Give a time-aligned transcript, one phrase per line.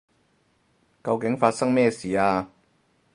[1.03, 2.49] 究竟發生咩事啊？